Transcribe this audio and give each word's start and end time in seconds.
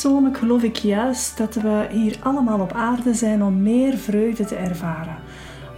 Persoonlijk 0.00 0.38
geloof 0.38 0.62
ik 0.62 0.76
juist 0.76 1.36
dat 1.36 1.54
we 1.54 1.86
hier 1.90 2.16
allemaal 2.22 2.60
op 2.60 2.72
aarde 2.72 3.14
zijn 3.14 3.42
om 3.42 3.62
meer 3.62 3.96
vreugde 3.96 4.44
te 4.44 4.54
ervaren. 4.54 5.16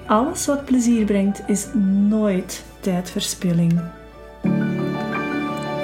Alles 0.06 0.46
wat 0.46 0.64
plezier 0.64 1.04
brengt 1.04 1.42
is 1.46 1.66
nooit 2.08 2.64
tijdverspilling. 2.80 3.80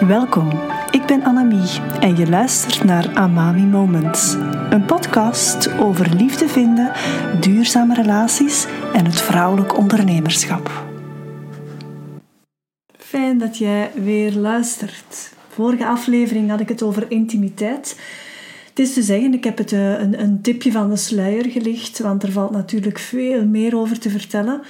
Welkom, 0.00 0.50
ik 0.90 1.06
ben 1.06 1.24
Annemie 1.24 1.80
en 2.00 2.16
je 2.16 2.28
luistert 2.28 2.84
naar 2.84 3.14
Amami 3.14 3.62
Moments. 3.62 4.34
Een 4.70 4.84
podcast 4.86 5.78
over 5.78 6.14
liefde 6.14 6.48
vinden, 6.48 6.92
duurzame 7.40 7.94
relaties 7.94 8.66
en 8.92 9.04
het 9.04 9.20
vrouwelijk 9.20 9.76
ondernemerschap. 9.76 10.84
Fijn 12.98 13.38
dat 13.38 13.58
jij 13.58 13.90
weer 13.94 14.32
luistert. 14.32 15.34
Vorige 15.48 15.86
aflevering 15.86 16.50
had 16.50 16.60
ik 16.60 16.68
het 16.68 16.82
over 16.82 17.10
intimiteit. 17.10 17.96
Het 18.76 18.86
is 18.86 18.94
te 18.94 19.02
zeggen, 19.02 19.34
ik 19.34 19.44
heb 19.44 19.58
het 19.58 19.72
eh, 19.72 20.00
een, 20.00 20.20
een 20.20 20.40
tipje 20.40 20.72
van 20.72 20.90
de 20.90 20.96
sluier 20.96 21.44
gelicht, 21.44 21.98
want 21.98 22.22
er 22.22 22.32
valt 22.32 22.50
natuurlijk 22.50 22.98
veel 22.98 23.46
meer 23.46 23.76
over 23.76 23.98
te 23.98 24.10
vertellen. 24.10 24.60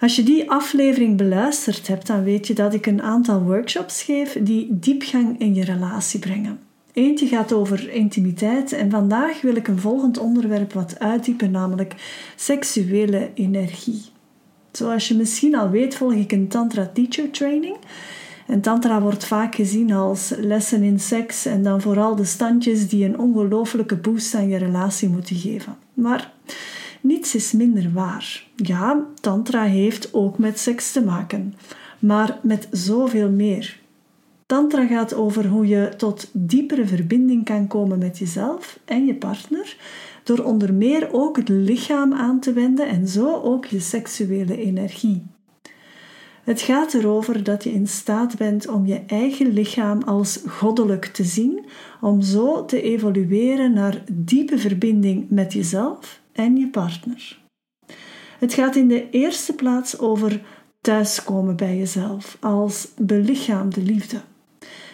Als 0.00 0.16
je 0.16 0.22
die 0.22 0.50
aflevering 0.50 1.16
beluisterd 1.16 1.86
hebt, 1.86 2.06
dan 2.06 2.24
weet 2.24 2.46
je 2.46 2.54
dat 2.54 2.74
ik 2.74 2.86
een 2.86 3.02
aantal 3.02 3.42
workshops 3.42 4.02
geef 4.02 4.38
die 4.40 4.66
diepgang 4.70 5.40
in 5.40 5.54
je 5.54 5.64
relatie 5.64 6.20
brengen. 6.20 6.58
Eentje 6.92 7.26
gaat 7.26 7.52
over 7.52 7.90
intimiteit 7.90 8.72
en 8.72 8.90
vandaag 8.90 9.40
wil 9.40 9.56
ik 9.56 9.68
een 9.68 9.78
volgend 9.78 10.18
onderwerp 10.18 10.72
wat 10.72 10.98
uitdiepen, 10.98 11.50
namelijk 11.50 11.94
seksuele 12.36 13.30
energie. 13.34 14.02
Zoals 14.72 15.08
je 15.08 15.14
misschien 15.14 15.56
al 15.56 15.70
weet, 15.70 15.94
volg 15.94 16.12
ik 16.12 16.32
een 16.32 16.48
Tantra 16.48 16.90
Teacher 16.92 17.30
Training. 17.30 17.76
En 18.46 18.60
tantra 18.60 19.00
wordt 19.00 19.24
vaak 19.24 19.54
gezien 19.54 19.92
als 19.92 20.32
lessen 20.38 20.82
in 20.82 21.00
seks 21.00 21.46
en 21.46 21.62
dan 21.62 21.80
vooral 21.80 22.16
de 22.16 22.24
standjes 22.24 22.88
die 22.88 23.04
een 23.04 23.18
ongelofelijke 23.18 23.96
boost 23.96 24.34
aan 24.34 24.48
je 24.48 24.56
relatie 24.56 25.08
moeten 25.08 25.36
geven. 25.36 25.76
Maar 25.94 26.32
niets 27.00 27.34
is 27.34 27.52
minder 27.52 27.92
waar. 27.92 28.46
Ja, 28.56 29.04
tantra 29.20 29.62
heeft 29.62 30.14
ook 30.14 30.38
met 30.38 30.58
seks 30.58 30.92
te 30.92 31.04
maken, 31.04 31.54
maar 31.98 32.38
met 32.42 32.68
zoveel 32.70 33.30
meer. 33.30 33.82
Tantra 34.46 34.86
gaat 34.86 35.14
over 35.14 35.46
hoe 35.46 35.66
je 35.66 35.92
tot 35.96 36.28
diepere 36.32 36.86
verbinding 36.86 37.44
kan 37.44 37.66
komen 37.66 37.98
met 37.98 38.18
jezelf 38.18 38.78
en 38.84 39.06
je 39.06 39.14
partner, 39.14 39.76
door 40.24 40.38
onder 40.38 40.74
meer 40.74 41.08
ook 41.12 41.36
het 41.36 41.48
lichaam 41.48 42.12
aan 42.12 42.40
te 42.40 42.52
wenden 42.52 42.88
en 42.88 43.08
zo 43.08 43.34
ook 43.42 43.64
je 43.64 43.80
seksuele 43.80 44.56
energie. 44.56 45.22
Het 46.44 46.60
gaat 46.60 46.94
erover 46.94 47.42
dat 47.42 47.64
je 47.64 47.72
in 47.72 47.88
staat 47.88 48.36
bent 48.36 48.68
om 48.68 48.86
je 48.86 49.02
eigen 49.06 49.52
lichaam 49.52 50.02
als 50.02 50.40
goddelijk 50.46 51.04
te 51.04 51.24
zien, 51.24 51.64
om 52.00 52.22
zo 52.22 52.64
te 52.64 52.82
evolueren 52.82 53.72
naar 53.72 54.02
diepe 54.12 54.58
verbinding 54.58 55.30
met 55.30 55.52
jezelf 55.52 56.20
en 56.32 56.56
je 56.56 56.68
partner. 56.68 57.38
Het 58.38 58.54
gaat 58.54 58.76
in 58.76 58.88
de 58.88 59.10
eerste 59.10 59.52
plaats 59.52 59.98
over 59.98 60.40
thuiskomen 60.80 61.56
bij 61.56 61.76
jezelf 61.76 62.36
als 62.40 62.88
belichaamde 62.96 63.82
liefde. 63.82 64.20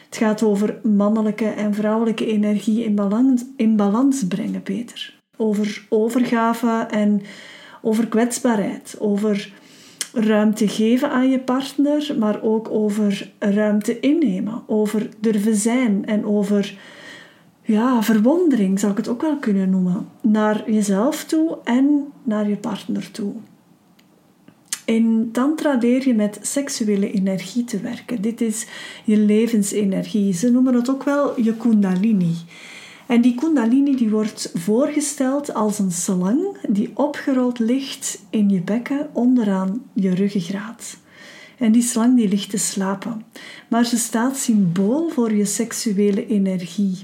Het 0.04 0.16
gaat 0.16 0.42
over 0.42 0.80
mannelijke 0.82 1.48
en 1.48 1.74
vrouwelijke 1.74 2.26
energie 2.26 2.84
in 2.84 2.94
balans, 2.94 3.44
in 3.56 3.76
balans 3.76 4.26
brengen, 4.26 4.62
Peter. 4.62 5.18
Over 5.36 5.86
overgave 5.88 6.86
en 6.90 7.22
over 7.82 8.08
kwetsbaarheid, 8.08 8.96
over 8.98 9.52
ruimte 10.12 10.68
geven 10.68 11.10
aan 11.10 11.30
je 11.30 11.38
partner, 11.38 12.14
maar 12.18 12.42
ook 12.42 12.70
over 12.70 13.32
ruimte 13.38 14.00
innemen, 14.00 14.62
over 14.66 15.08
durven 15.20 15.56
zijn 15.56 16.06
en 16.06 16.24
over 16.24 16.78
ja, 17.62 18.02
verwondering, 18.02 18.78
zou 18.78 18.92
ik 18.92 18.98
het 18.98 19.08
ook 19.08 19.20
wel 19.22 19.36
kunnen 19.36 19.70
noemen, 19.70 20.08
naar 20.22 20.70
jezelf 20.70 21.24
toe 21.24 21.58
en 21.64 22.04
naar 22.22 22.48
je 22.48 22.56
partner 22.56 23.10
toe. 23.10 23.32
In 24.84 25.28
Tantra 25.32 25.76
leer 25.80 26.06
je 26.06 26.14
met 26.14 26.38
seksuele 26.42 27.12
energie 27.12 27.64
te 27.64 27.80
werken. 27.80 28.22
Dit 28.22 28.40
is 28.40 28.66
je 29.04 29.16
levensenergie. 29.16 30.34
Ze 30.34 30.50
noemen 30.50 30.74
het 30.74 30.90
ook 30.90 31.02
wel 31.04 31.40
je 31.40 31.56
Kundalini. 31.56 32.34
En 33.10 33.20
die 33.20 33.34
kundalini 33.34 33.96
die 33.96 34.10
wordt 34.10 34.50
voorgesteld 34.54 35.54
als 35.54 35.78
een 35.78 35.90
slang 35.90 36.56
die 36.68 36.90
opgerold 36.94 37.58
ligt 37.58 38.22
in 38.30 38.48
je 38.48 38.60
bekken 38.60 39.08
onderaan 39.12 39.82
je 39.92 40.14
ruggengraat. 40.14 40.96
En 41.58 41.72
die 41.72 41.82
slang 41.82 42.16
die 42.16 42.28
ligt 42.28 42.50
te 42.50 42.58
slapen, 42.58 43.24
maar 43.68 43.84
ze 43.84 43.96
staat 43.96 44.36
symbool 44.36 45.08
voor 45.08 45.34
je 45.34 45.44
seksuele 45.44 46.26
energie. 46.26 46.98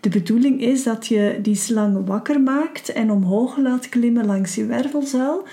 De 0.00 0.08
bedoeling 0.08 0.60
is 0.60 0.82
dat 0.82 1.06
je 1.06 1.38
die 1.42 1.54
slang 1.54 2.06
wakker 2.06 2.40
maakt 2.40 2.92
en 2.92 3.10
omhoog 3.10 3.56
laat 3.56 3.88
klimmen 3.88 4.26
langs 4.26 4.54
je 4.54 4.66
wervelzuil, 4.66 5.46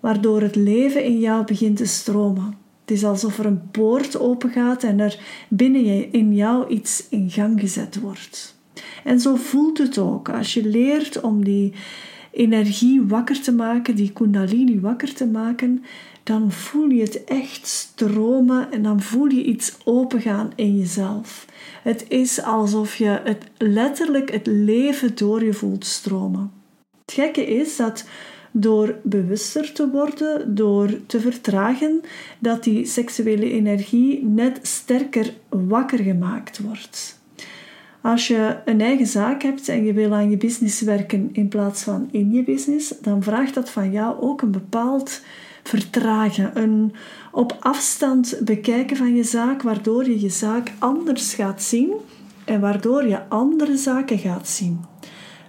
waardoor 0.00 0.40
het 0.40 0.56
leven 0.56 1.04
in 1.04 1.18
jou 1.18 1.44
begint 1.44 1.76
te 1.76 1.86
stromen. 1.86 2.56
Het 2.80 2.90
is 2.90 3.04
alsof 3.04 3.38
er 3.38 3.46
een 3.46 3.70
poort 3.70 4.18
opengaat 4.18 4.82
en 4.82 5.00
er 5.00 5.18
binnen 5.48 6.12
in 6.12 6.34
jou 6.34 6.68
iets 6.68 7.06
in 7.08 7.30
gang 7.30 7.60
gezet 7.60 8.00
wordt. 8.00 8.62
En 9.04 9.20
zo 9.20 9.34
voelt 9.34 9.78
het 9.78 9.98
ook. 9.98 10.28
Als 10.28 10.54
je 10.54 10.66
leert 10.66 11.20
om 11.20 11.44
die 11.44 11.72
energie 12.30 13.02
wakker 13.02 13.40
te 13.40 13.52
maken, 13.52 13.94
die 13.94 14.12
kundalini 14.12 14.80
wakker 14.80 15.14
te 15.14 15.26
maken, 15.26 15.84
dan 16.22 16.52
voel 16.52 16.88
je 16.88 17.02
het 17.02 17.24
echt 17.24 17.66
stromen 17.66 18.72
en 18.72 18.82
dan 18.82 19.02
voel 19.02 19.28
je 19.28 19.44
iets 19.44 19.76
opengaan 19.84 20.52
in 20.54 20.78
jezelf. 20.78 21.46
Het 21.82 22.04
is 22.08 22.42
alsof 22.42 22.96
je 22.96 23.20
het 23.24 23.44
letterlijk 23.58 24.32
het 24.32 24.46
leven 24.46 25.16
door 25.16 25.44
je 25.44 25.52
voelt 25.52 25.84
stromen. 25.84 26.52
Het 27.04 27.14
gekke 27.14 27.46
is 27.46 27.76
dat 27.76 28.04
door 28.50 28.98
bewuster 29.02 29.72
te 29.72 29.90
worden, 29.90 30.54
door 30.54 31.06
te 31.06 31.20
vertragen, 31.20 32.00
dat 32.38 32.64
die 32.64 32.86
seksuele 32.86 33.50
energie 33.50 34.24
net 34.24 34.58
sterker 34.62 35.32
wakker 35.48 35.98
gemaakt 35.98 36.60
wordt. 36.60 37.22
Als 38.04 38.26
je 38.26 38.56
een 38.64 38.80
eigen 38.80 39.06
zaak 39.06 39.42
hebt 39.42 39.68
en 39.68 39.84
je 39.84 39.92
wil 39.92 40.12
aan 40.12 40.30
je 40.30 40.36
business 40.36 40.80
werken 40.80 41.28
in 41.32 41.48
plaats 41.48 41.82
van 41.82 42.08
in 42.10 42.32
je 42.32 42.42
business, 42.42 42.94
dan 43.00 43.22
vraagt 43.22 43.54
dat 43.54 43.70
van 43.70 43.92
jou 43.92 44.20
ook 44.20 44.42
een 44.42 44.50
bepaald 44.50 45.20
vertragen, 45.62 46.58
een 46.58 46.94
op 47.32 47.56
afstand 47.60 48.40
bekijken 48.44 48.96
van 48.96 49.14
je 49.14 49.22
zaak, 49.22 49.62
waardoor 49.62 50.04
je 50.04 50.20
je 50.20 50.28
zaak 50.28 50.72
anders 50.78 51.34
gaat 51.34 51.62
zien 51.62 51.92
en 52.44 52.60
waardoor 52.60 53.06
je 53.06 53.28
andere 53.28 53.76
zaken 53.76 54.18
gaat 54.18 54.48
zien. 54.48 54.84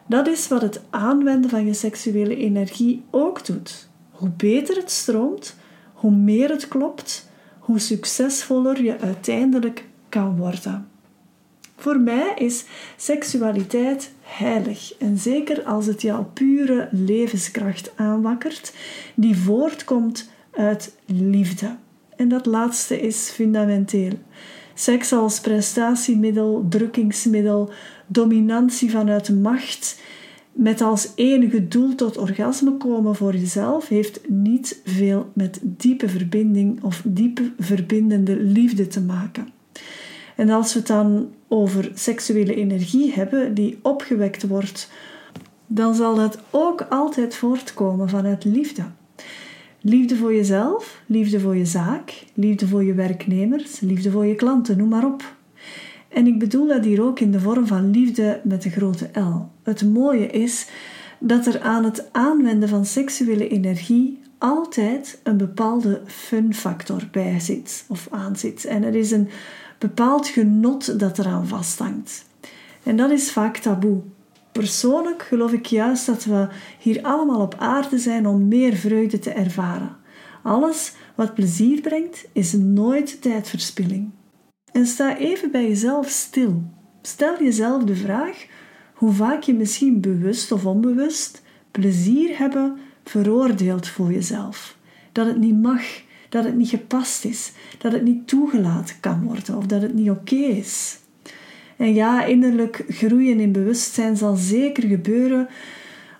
Dat 0.07 0.27
is 0.27 0.47
wat 0.47 0.61
het 0.61 0.81
aanwenden 0.89 1.49
van 1.49 1.65
je 1.65 1.73
seksuele 1.73 2.35
energie 2.35 3.03
ook 3.11 3.45
doet. 3.45 3.89
Hoe 4.11 4.29
beter 4.29 4.75
het 4.75 4.91
stroomt, 4.91 5.55
hoe 5.93 6.11
meer 6.11 6.49
het 6.49 6.67
klopt, 6.67 7.29
hoe 7.59 7.79
succesvoller 7.79 8.83
je 8.83 8.99
uiteindelijk 8.99 9.85
kan 10.09 10.37
worden. 10.37 10.93
Voor 11.75 11.99
mij 11.99 12.33
is 12.37 12.65
seksualiteit 12.97 14.11
heilig 14.21 14.93
en 14.99 15.17
zeker 15.17 15.63
als 15.63 15.85
het 15.85 16.01
jouw 16.01 16.29
pure 16.33 16.87
levenskracht 16.91 17.91
aanwakkert, 17.95 18.73
die 19.15 19.37
voortkomt 19.37 20.29
uit 20.51 20.95
liefde. 21.05 21.75
En 22.15 22.29
dat 22.29 22.45
laatste 22.45 23.01
is 23.01 23.29
fundamenteel. 23.29 24.11
Seks 24.73 25.13
als 25.13 25.39
prestatiemiddel, 25.39 26.65
drukkingsmiddel, 26.69 27.69
dominantie 28.07 28.91
vanuit 28.91 29.41
macht, 29.41 29.99
met 30.51 30.81
als 30.81 31.11
enige 31.15 31.67
doel 31.67 31.95
tot 31.95 32.17
orgasme 32.17 32.77
komen 32.77 33.15
voor 33.15 33.35
jezelf, 33.35 33.87
heeft 33.87 34.29
niet 34.29 34.81
veel 34.85 35.31
met 35.33 35.59
diepe 35.61 36.09
verbinding 36.09 36.83
of 36.83 37.01
diepe 37.05 37.51
verbindende 37.59 38.35
liefde 38.35 38.87
te 38.87 39.01
maken. 39.01 39.54
En 40.35 40.49
als 40.49 40.73
we 40.73 40.79
het 40.79 40.87
dan 40.87 41.29
over 41.47 41.91
seksuele 41.93 42.55
energie 42.55 43.13
hebben 43.13 43.53
die 43.53 43.79
opgewekt 43.81 44.47
wordt, 44.47 44.89
dan 45.67 45.95
zal 45.95 46.15
dat 46.15 46.39
ook 46.49 46.85
altijd 46.89 47.35
voortkomen 47.35 48.09
vanuit 48.09 48.43
liefde. 48.43 48.83
Liefde 49.81 50.15
voor 50.15 50.33
jezelf, 50.35 51.01
liefde 51.05 51.39
voor 51.39 51.55
je 51.55 51.65
zaak, 51.65 52.23
liefde 52.33 52.67
voor 52.67 52.83
je 52.83 52.93
werknemers, 52.93 53.79
liefde 53.79 54.11
voor 54.11 54.25
je 54.25 54.35
klanten, 54.35 54.77
noem 54.77 54.89
maar 54.89 55.05
op. 55.05 55.35
En 56.09 56.27
ik 56.27 56.39
bedoel 56.39 56.67
dat 56.67 56.85
hier 56.85 57.03
ook 57.03 57.19
in 57.19 57.31
de 57.31 57.39
vorm 57.39 57.67
van 57.67 57.91
liefde 57.91 58.41
met 58.43 58.61
de 58.61 58.69
grote 58.69 59.09
L. 59.13 59.49
Het 59.63 59.93
mooie 59.93 60.27
is 60.27 60.67
dat 61.19 61.45
er 61.45 61.61
aan 61.61 61.83
het 61.83 62.09
aanwenden 62.11 62.69
van 62.69 62.85
seksuele 62.85 63.47
energie 63.47 64.19
altijd 64.37 65.19
een 65.23 65.37
bepaalde 65.37 66.01
fun 66.05 66.53
factor 66.53 67.01
bij 67.11 67.39
zit 67.39 67.85
of 67.87 68.07
aan 68.11 68.35
zit. 68.35 68.65
En 68.65 68.83
er 68.83 68.95
is 68.95 69.11
een 69.11 69.29
bepaald 69.87 70.27
genot 70.27 70.99
dat 70.99 71.19
eraan 71.19 71.47
vasthangt. 71.47 72.25
En 72.83 72.95
dat 72.95 73.11
is 73.11 73.31
vaak 73.31 73.57
taboe. 73.57 74.01
Persoonlijk 74.51 75.21
geloof 75.21 75.51
ik 75.51 75.65
juist 75.65 76.05
dat 76.05 76.23
we 76.23 76.47
hier 76.79 77.01
allemaal 77.01 77.41
op 77.41 77.55
aarde 77.57 77.97
zijn 77.97 78.27
om 78.27 78.47
meer 78.47 78.75
vreugde 78.75 79.19
te 79.19 79.29
ervaren. 79.29 79.95
Alles 80.43 80.93
wat 81.15 81.33
plezier 81.33 81.81
brengt, 81.81 82.25
is 82.31 82.53
nooit 82.53 83.21
tijdverspilling. 83.21 84.09
En 84.71 84.85
sta 84.85 85.17
even 85.17 85.51
bij 85.51 85.67
jezelf 85.67 86.09
stil. 86.09 86.63
Stel 87.01 87.43
jezelf 87.43 87.83
de 87.83 87.95
vraag: 87.95 88.45
hoe 88.93 89.11
vaak 89.11 89.43
je 89.43 89.53
misschien 89.53 90.01
bewust 90.01 90.51
of 90.51 90.65
onbewust 90.65 91.41
plezier 91.71 92.37
hebben 92.37 92.77
veroordeeld 93.03 93.87
voor 93.87 94.11
jezelf. 94.11 94.77
Dat 95.11 95.27
het 95.27 95.37
niet 95.37 95.61
mag, 95.61 95.83
dat 96.35 96.43
het 96.43 96.55
niet 96.55 96.69
gepast 96.69 97.25
is, 97.25 97.51
dat 97.77 97.91
het 97.91 98.03
niet 98.03 98.27
toegelaten 98.27 98.95
kan 98.99 99.23
worden 99.23 99.57
of 99.57 99.65
dat 99.65 99.81
het 99.81 99.93
niet 99.93 100.09
oké 100.09 100.35
is. 100.35 100.99
En 101.77 101.93
ja, 101.93 102.25
innerlijk 102.25 102.83
groeien 102.89 103.39
in 103.39 103.51
bewustzijn 103.51 104.17
zal 104.17 104.35
zeker 104.35 104.87
gebeuren 104.87 105.47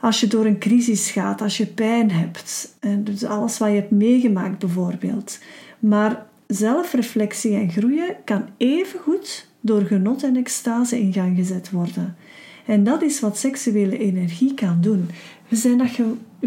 als 0.02 0.20
je 0.20 0.28
door 0.28 0.46
een 0.46 0.60
crisis 0.60 1.12
gaat, 1.12 1.42
als 1.42 1.58
je 1.58 1.66
pijn 1.66 2.12
hebt. 2.12 2.76
En 2.80 3.04
dus 3.04 3.24
alles 3.24 3.58
wat 3.58 3.70
je 3.70 3.76
hebt 3.76 3.92
meegemaakt 3.92 4.60
bijvoorbeeld. 4.60 5.40
Maar 5.80 6.26
zelfreflectie 6.48 7.56
en 7.56 7.72
groeien 7.72 8.16
kan 8.26 8.46
evengoed 8.58 9.48
door 9.60 9.82
genot 9.82 10.24
en 10.24 10.36
extase 10.36 11.00
in 11.00 11.14
gang 11.14 11.36
gezet 11.38 11.72
worden. 11.72 12.16
En 12.66 12.84
dat 12.84 13.02
is 13.02 13.20
wat 13.20 13.38
seksuele 13.38 13.98
energie 13.98 14.54
kan 14.54 14.78
doen. 14.82 15.10
We 15.48 15.56
zijn 15.56 15.78
dat, 15.78 15.90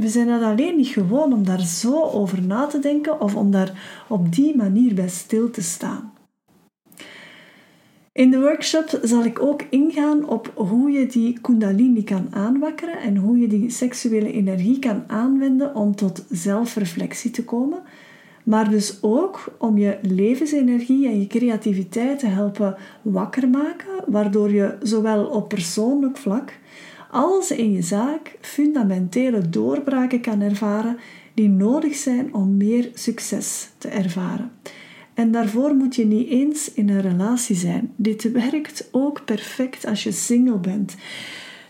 we 0.01 0.09
zijn 0.09 0.27
dat 0.27 0.43
alleen 0.43 0.77
niet 0.77 0.89
gewoon 0.89 1.33
om 1.33 1.45
daar 1.45 1.61
zo 1.61 2.03
over 2.03 2.43
na 2.43 2.67
te 2.67 2.79
denken 2.79 3.21
of 3.21 3.35
om 3.35 3.51
daar 3.51 4.05
op 4.09 4.35
die 4.35 4.57
manier 4.57 4.95
bij 4.95 5.09
stil 5.09 5.51
te 5.51 5.63
staan. 5.63 6.13
In 8.13 8.31
de 8.31 8.41
workshop 8.41 8.99
zal 9.03 9.25
ik 9.25 9.43
ook 9.43 9.63
ingaan 9.71 10.29
op 10.29 10.53
hoe 10.55 10.91
je 10.91 11.07
die 11.07 11.39
kundalini 11.41 12.05
kan 12.05 12.27
aanwakkeren 12.31 13.01
en 13.01 13.17
hoe 13.17 13.39
je 13.39 13.47
die 13.47 13.71
seksuele 13.71 14.33
energie 14.33 14.79
kan 14.79 15.05
aanwenden 15.07 15.75
om 15.75 15.95
tot 15.95 16.25
zelfreflectie 16.31 17.31
te 17.31 17.45
komen, 17.45 17.79
maar 18.45 18.71
dus 18.71 18.99
ook 19.01 19.55
om 19.59 19.79
je 19.79 19.99
levensenergie 20.03 21.07
en 21.07 21.21
je 21.21 21.27
creativiteit 21.27 22.19
te 22.19 22.27
helpen 22.27 22.77
wakker 23.03 23.49
maken, 23.49 24.05
waardoor 24.07 24.51
je 24.51 24.77
zowel 24.83 25.27
op 25.27 25.49
persoonlijk 25.49 26.17
vlak 26.17 26.53
als 27.11 27.51
in 27.51 27.73
je 27.73 27.83
zaak 27.83 28.37
fundamentele 28.41 29.49
doorbraken 29.49 30.21
kan 30.21 30.41
ervaren 30.41 30.99
die 31.35 31.49
nodig 31.49 31.95
zijn 31.95 32.35
om 32.35 32.57
meer 32.57 32.91
succes 32.95 33.69
te 33.79 33.89
ervaren. 33.89 34.51
En 35.15 35.31
daarvoor 35.31 35.75
moet 35.75 35.97
je 35.97 36.07
niet 36.07 36.29
eens 36.29 36.73
in 36.73 36.89
een 36.89 37.01
relatie 37.01 37.57
zijn. 37.57 37.93
Dit 37.97 38.33
werkt 38.33 38.89
ook 38.91 39.25
perfect 39.25 39.87
als 39.87 40.03
je 40.03 40.13
single 40.13 40.59
bent. 40.59 40.97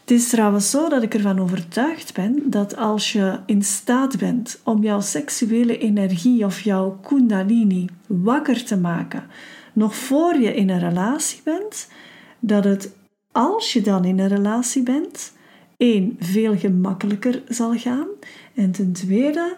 Het 0.00 0.10
is 0.10 0.28
trouwens 0.28 0.70
zo 0.70 0.88
dat 0.88 1.02
ik 1.02 1.14
ervan 1.14 1.38
overtuigd 1.38 2.14
ben 2.14 2.42
dat 2.44 2.76
als 2.76 3.12
je 3.12 3.38
in 3.46 3.62
staat 3.62 4.18
bent 4.18 4.60
om 4.64 4.82
jouw 4.82 5.00
seksuele 5.00 5.78
energie 5.78 6.44
of 6.44 6.60
jouw 6.60 6.98
kundalini 7.02 7.86
wakker 8.06 8.64
te 8.64 8.76
maken, 8.76 9.26
nog 9.72 9.96
voor 9.96 10.36
je 10.36 10.54
in 10.54 10.70
een 10.70 10.78
relatie 10.78 11.40
bent, 11.44 11.88
dat 12.40 12.64
het 12.64 12.90
als 13.38 13.72
je 13.72 13.80
dan 13.80 14.04
in 14.04 14.18
een 14.18 14.28
relatie 14.28 14.82
bent, 14.82 15.32
één, 15.76 16.16
veel 16.18 16.56
gemakkelijker 16.56 17.42
zal 17.48 17.76
gaan. 17.76 18.06
En 18.54 18.70
ten 18.70 18.92
tweede, 18.92 19.56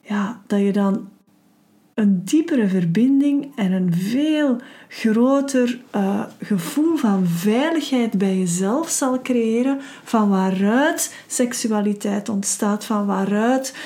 ja, 0.00 0.42
dat 0.46 0.60
je 0.60 0.72
dan 0.72 1.08
een 1.94 2.24
diepere 2.24 2.68
verbinding 2.68 3.52
en 3.56 3.72
een 3.72 3.94
veel 3.94 4.56
groter 4.88 5.80
uh, 5.94 6.24
gevoel 6.40 6.96
van 6.96 7.26
veiligheid 7.26 8.18
bij 8.18 8.38
jezelf 8.38 8.88
zal 8.88 9.22
creëren, 9.22 9.78
van 10.04 10.28
waaruit 10.28 11.14
seksualiteit 11.26 12.28
ontstaat, 12.28 12.84
van 12.84 13.06
waaruit 13.06 13.76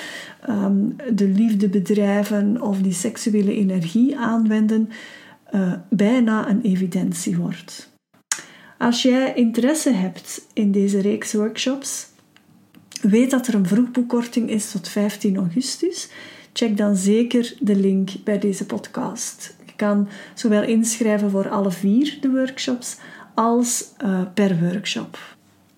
um, 0.49 0.97
de 1.13 1.29
liefde 1.29 1.69
bedrijven 1.69 2.63
of 2.63 2.79
die 2.79 2.93
seksuele 2.93 3.55
energie 3.55 4.17
aanwenden, 4.17 4.89
uh, 5.55 5.73
bijna 5.89 6.49
een 6.49 6.63
evidentie 6.63 7.37
wordt. 7.37 7.95
Als 8.79 9.03
jij 9.03 9.35
interesse 9.35 9.91
hebt 9.91 10.47
in 10.53 10.73
deze 10.73 11.01
reeks 11.01 11.33
workshops, 11.33 12.07
weet 13.03 13.31
dat 13.31 13.47
er 13.47 13.55
een 13.55 13.67
vroegboekkorting 13.67 14.51
is 14.51 14.71
tot 14.71 14.89
15 14.89 15.37
augustus 15.37 16.09
check 16.57 16.77
dan 16.77 16.97
zeker 16.97 17.55
de 17.61 17.77
link 17.77 18.11
bij 18.25 18.39
deze 18.39 18.67
podcast. 18.67 19.57
Je 19.67 19.73
kan 19.77 20.09
zowel 20.35 20.63
inschrijven 20.63 21.31
voor 21.31 21.49
alle 21.49 21.71
vier 21.71 22.19
de 22.21 22.31
workshops 22.31 22.97
als 23.35 23.85
uh, 24.05 24.21
per 24.35 24.59
workshop. 24.61 25.19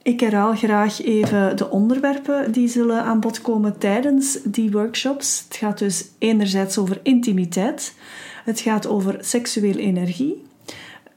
Ik 0.02 0.20
herhaal 0.20 0.54
graag 0.54 1.02
even 1.02 1.56
de 1.56 1.70
onderwerpen 1.70 2.52
die 2.52 2.68
zullen 2.68 3.02
aan 3.02 3.20
bod 3.20 3.40
komen 3.40 3.78
tijdens 3.78 4.38
die 4.44 4.70
workshops. 4.70 5.44
Het 5.48 5.56
gaat 5.56 5.78
dus 5.78 6.04
enerzijds 6.18 6.78
over 6.78 7.00
intimiteit, 7.02 7.94
het 8.44 8.60
gaat 8.60 8.86
over 8.86 9.16
seksuele 9.20 9.80
energie, 9.80 10.42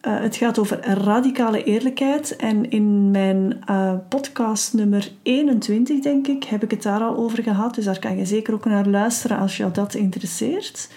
uh, 0.08 0.20
het 0.20 0.36
gaat 0.36 0.60
over 0.60 0.80
radicale 1.04 1.64
eerlijkheid. 1.64 2.36
En 2.36 2.70
in 2.70 3.12
mijn 3.12 3.64
uh, 3.70 3.94
podcast 4.10 4.74
nummer 4.74 5.12
21, 5.24 6.00
denk 6.00 6.28
ik, 6.28 6.44
heb 6.44 6.64
ik 6.64 6.72
het 6.72 6.84
daar 6.84 7.02
al 7.02 7.16
over 7.18 7.44
gehad. 7.44 7.76
Dus 7.76 7.86
daar 7.86 8.00
kan 8.00 8.18
je 8.18 8.26
zeker 8.26 8.54
ook 8.54 8.66
naar 8.66 8.88
luisteren 8.88 9.38
als 9.38 9.58
je 9.58 9.72
dat 9.72 9.94
interesseert. 9.94 10.90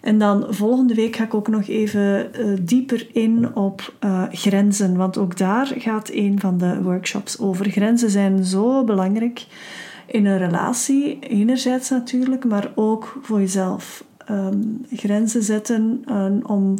En 0.00 0.18
dan 0.18 0.46
volgende 0.48 0.94
week 0.94 1.16
ga 1.16 1.24
ik 1.24 1.34
ook 1.34 1.48
nog 1.48 1.68
even 1.68 2.30
uh, 2.38 2.58
dieper 2.62 3.06
in 3.12 3.54
op 3.56 3.94
grenzen. 4.30 4.96
Want 4.96 5.18
ook 5.18 5.36
daar 5.36 5.72
gaat 5.76 6.10
een 6.12 6.40
van 6.40 6.58
de 6.58 6.82
workshops 6.82 7.38
over. 7.38 7.70
Grenzen 7.70 8.10
zijn 8.10 8.44
zo 8.44 8.84
belangrijk 8.84 9.46
in 10.06 10.26
een 10.26 10.38
relatie, 10.38 11.18
enerzijds 11.18 11.90
natuurlijk, 11.90 12.44
maar 12.44 12.72
ook 12.74 13.18
voor 13.22 13.38
jezelf. 13.38 14.04
Um, 14.30 14.86
grenzen 14.90 15.42
zetten 15.42 16.04
om 16.46 16.76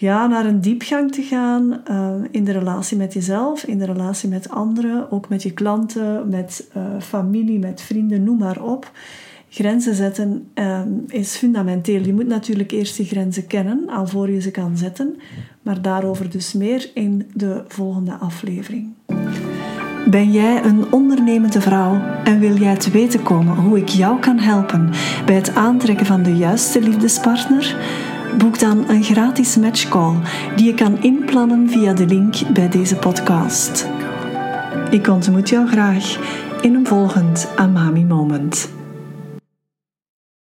ja, 0.00 0.26
naar 0.26 0.46
een 0.46 0.60
diepgang 0.60 1.12
te 1.12 1.22
gaan 1.22 1.82
uh, 1.90 2.10
in 2.30 2.44
de 2.44 2.52
relatie 2.52 2.96
met 2.96 3.12
jezelf, 3.12 3.64
in 3.64 3.78
de 3.78 3.84
relatie 3.84 4.28
met 4.28 4.50
anderen, 4.50 5.10
ook 5.10 5.28
met 5.28 5.42
je 5.42 5.52
klanten, 5.52 6.28
met 6.28 6.68
uh, 6.76 6.82
familie, 6.98 7.58
met 7.58 7.80
vrienden, 7.80 8.24
noem 8.24 8.38
maar 8.38 8.62
op. 8.62 8.92
Grenzen 9.48 9.94
zetten 9.94 10.48
uh, 10.54 10.80
is 11.06 11.36
fundamenteel. 11.36 12.02
Je 12.02 12.14
moet 12.14 12.26
natuurlijk 12.26 12.70
eerst 12.70 12.96
die 12.96 13.06
grenzen 13.06 13.46
kennen, 13.46 13.88
alvorens 13.88 14.34
je 14.34 14.40
ze 14.40 14.50
kan 14.50 14.76
zetten. 14.76 15.16
Maar 15.62 15.82
daarover 15.82 16.30
dus 16.30 16.52
meer 16.52 16.90
in 16.94 17.30
de 17.34 17.64
volgende 17.68 18.12
aflevering. 18.12 18.88
Ben 20.10 20.32
jij 20.32 20.64
een 20.64 20.92
ondernemende 20.92 21.60
vrouw 21.60 22.00
en 22.24 22.38
wil 22.38 22.56
jij 22.56 22.76
te 22.76 22.90
weten 22.90 23.22
komen 23.22 23.56
hoe 23.56 23.78
ik 23.78 23.88
jou 23.88 24.20
kan 24.20 24.38
helpen 24.38 24.90
bij 25.26 25.34
het 25.34 25.54
aantrekken 25.54 26.06
van 26.06 26.22
de 26.22 26.36
juiste 26.36 26.80
liefdespartner? 26.80 27.76
Boek 28.38 28.58
dan 28.58 28.88
een 28.88 29.02
gratis 29.02 29.56
matchcall 29.56 30.14
die 30.56 30.66
je 30.66 30.74
kan 30.74 31.02
inplannen 31.02 31.68
via 31.68 31.92
de 31.92 32.06
link 32.06 32.34
bij 32.52 32.68
deze 32.68 32.96
podcast. 32.96 33.88
Ik 34.90 35.06
ontmoet 35.06 35.48
jou 35.48 35.68
graag 35.68 36.18
in 36.60 36.74
een 36.74 36.86
volgend 36.86 37.48
Amami 37.56 38.04
Moment. 38.04 38.79